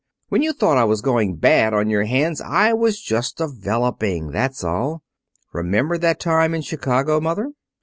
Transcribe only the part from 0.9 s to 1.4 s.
going